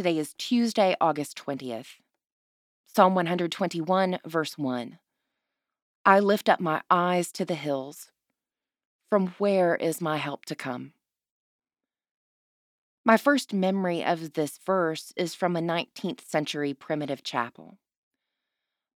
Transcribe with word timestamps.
Today 0.00 0.16
is 0.16 0.32
Tuesday, 0.38 0.96
August 0.98 1.36
20th. 1.36 1.98
Psalm 2.86 3.14
121, 3.14 4.18
verse 4.24 4.56
1. 4.56 4.98
I 6.06 6.20
lift 6.20 6.48
up 6.48 6.58
my 6.58 6.80
eyes 6.88 7.30
to 7.32 7.44
the 7.44 7.54
hills. 7.54 8.10
From 9.10 9.34
where 9.36 9.76
is 9.76 10.00
my 10.00 10.16
help 10.16 10.46
to 10.46 10.54
come? 10.54 10.94
My 13.04 13.18
first 13.18 13.52
memory 13.52 14.02
of 14.02 14.32
this 14.32 14.58
verse 14.64 15.12
is 15.16 15.34
from 15.34 15.54
a 15.54 15.60
19th 15.60 16.24
century 16.26 16.72
primitive 16.72 17.22
chapel. 17.22 17.76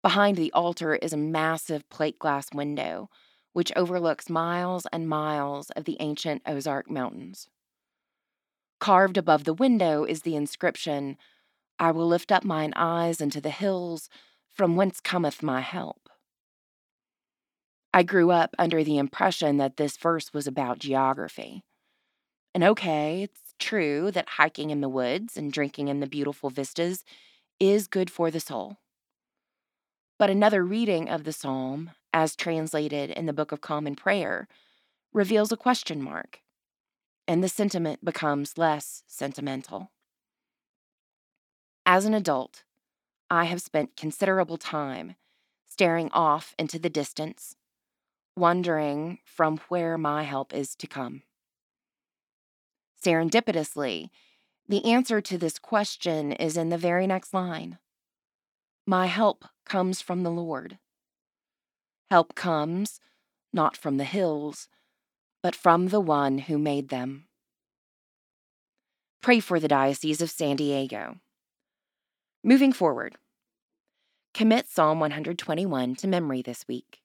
Behind 0.02 0.38
the 0.38 0.54
altar 0.54 0.96
is 0.96 1.12
a 1.12 1.18
massive 1.18 1.90
plate 1.90 2.18
glass 2.18 2.48
window, 2.54 3.10
which 3.52 3.74
overlooks 3.76 4.30
miles 4.30 4.88
and 4.94 5.10
miles 5.10 5.70
of 5.72 5.84
the 5.84 5.98
ancient 6.00 6.44
Ozark 6.46 6.90
Mountains. 6.90 7.50
Carved 8.84 9.15
above 9.15 9.45
the 9.45 9.54
window 9.54 10.04
is 10.04 10.23
the 10.23 10.36
inscription, 10.36 11.18
I 11.79 11.91
will 11.91 12.05
lift 12.05 12.33
up 12.33 12.43
mine 12.43 12.73
eyes 12.75 13.21
unto 13.21 13.39
the 13.39 13.50
hills, 13.50 14.10
from 14.51 14.75
whence 14.75 15.00
cometh 15.00 15.41
my 15.41 15.61
help. 15.61 16.10
I 17.93 18.04
grew 18.04 18.29
up 18.32 18.54
under 18.60 18.83
the 18.83 18.97
impression 18.97 19.55
that 19.55 19.77
this 19.77 19.96
verse 19.96 20.33
was 20.33 20.47
about 20.47 20.79
geography. 20.79 21.64
And 22.54 22.61
okay, 22.61 23.24
it's 23.24 23.55
true 23.57 24.11
that 24.11 24.32
hiking 24.32 24.69
in 24.69 24.82
the 24.82 24.89
woods 24.89 25.38
and 25.38 25.54
drinking 25.54 25.88
in 25.88 26.02
the 26.02 26.05
beautiful 26.05 26.50
vistas 26.50 27.05
is 27.61 27.88
good 27.88 28.11
for 28.11 28.29
the 28.29 28.41
soul. 28.41 28.79
But 30.19 30.29
another 30.29 30.61
reading 30.61 31.07
of 31.07 31.24
the 31.24 31.32
psalm, 31.32 31.91
as 32.11 32.36
translated 32.36 33.11
in 33.11 33.27
the 33.27 33.31
Book 33.31 33.53
of 33.53 33.61
Common 33.61 33.95
Prayer, 33.95 34.50
reveals 35.13 35.53
a 35.53 35.55
question 35.55 36.03
mark, 36.03 36.42
and 37.27 37.44
the 37.44 37.50
sentiment 37.50 38.03
becomes 38.03 38.58
less 38.58 39.03
sentimental. 39.08 39.91
As 41.86 42.05
an 42.05 42.13
adult, 42.13 42.63
I 43.30 43.45
have 43.45 43.61
spent 43.61 43.97
considerable 43.97 44.58
time 44.58 45.15
staring 45.65 46.11
off 46.11 46.53
into 46.59 46.77
the 46.77 46.89
distance, 46.89 47.55
wondering 48.35 49.19
from 49.25 49.57
where 49.69 49.97
my 49.97 50.23
help 50.23 50.53
is 50.53 50.75
to 50.75 50.88
come. 50.88 51.23
Serendipitously, 53.03 54.09
the 54.67 54.85
answer 54.85 55.19
to 55.19 55.37
this 55.37 55.59
question 55.59 56.31
is 56.31 56.55
in 56.55 56.69
the 56.69 56.77
very 56.77 57.05
next 57.08 57.33
line 57.33 57.80
My 58.85 59.08
help 59.08 59.45
comes 59.65 60.02
from 60.02 60.23
the 60.23 60.31
Lord. 60.31 60.77
Help 62.09 62.35
comes 62.35 62.99
not 63.52 63.75
from 63.75 63.97
the 63.97 64.03
hills, 64.03 64.67
but 65.44 65.55
from 65.55 65.89
the 65.89 65.99
one 65.99 66.39
who 66.39 66.58
made 66.58 66.89
them. 66.89 67.25
Pray 69.22 69.39
for 69.39 69.59
the 69.59 69.67
Diocese 69.67 70.22
of 70.22 70.31
San 70.31 70.55
Diego. 70.55 71.17
Moving 72.44 72.73
forward, 72.73 73.17
commit 74.33 74.67
Psalm 74.67 74.99
121 74.99 75.95
to 75.95 76.08
memory 76.08 76.41
this 76.41 76.66
week. 76.67 77.02